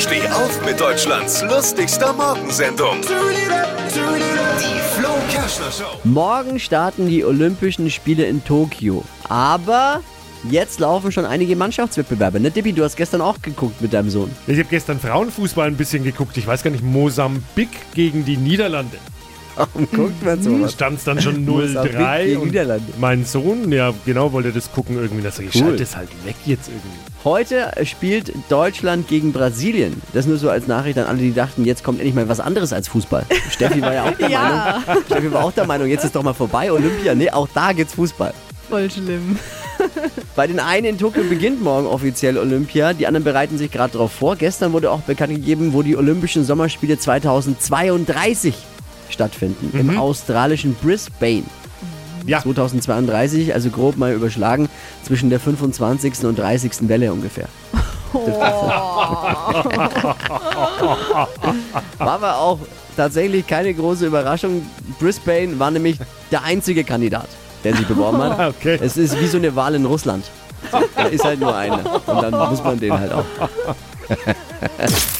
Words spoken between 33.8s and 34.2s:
war ja auch